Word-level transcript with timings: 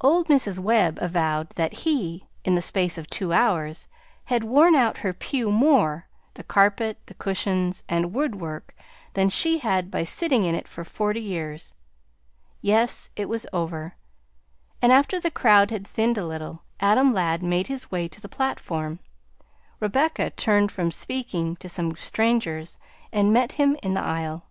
Old 0.00 0.28
Mrs. 0.28 0.60
Webb 0.60 0.96
avowed 1.02 1.48
that 1.56 1.72
he, 1.82 2.24
in 2.44 2.54
the 2.54 2.62
space 2.62 2.96
of 2.96 3.10
two 3.10 3.32
hours, 3.32 3.88
had 4.26 4.44
worn 4.44 4.76
out 4.76 4.98
her 4.98 5.12
pew 5.12 5.50
more 5.50 6.06
the 6.34 6.44
carpet, 6.44 6.98
the 7.06 7.14
cushions, 7.14 7.82
and 7.88 8.14
woodwork 8.14 8.76
than 9.14 9.28
she 9.28 9.58
had 9.58 9.90
by 9.90 10.04
sitting 10.04 10.44
in 10.44 10.54
it 10.54 10.68
forty 10.68 11.18
years. 11.20 11.74
Yes, 12.62 13.10
it 13.16 13.28
was 13.28 13.44
over, 13.52 13.96
and 14.80 14.92
after 14.92 15.18
the 15.18 15.32
crowd 15.32 15.72
had 15.72 15.84
thinned 15.84 16.16
a 16.16 16.24
little, 16.24 16.62
Adam 16.78 17.12
Ladd 17.12 17.42
made 17.42 17.66
his 17.66 17.90
way 17.90 18.06
to 18.06 18.20
the 18.20 18.28
platform. 18.28 19.00
Rebecca 19.80 20.30
turned 20.30 20.70
from 20.70 20.92
speaking 20.92 21.56
to 21.56 21.68
some 21.68 21.96
strangers 21.96 22.78
and 23.12 23.32
met 23.32 23.50
him 23.54 23.76
in 23.82 23.94
the 23.94 24.00
aisle. 24.00 24.44